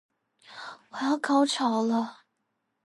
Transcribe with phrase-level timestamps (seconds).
[0.89, 2.21] 我要高潮了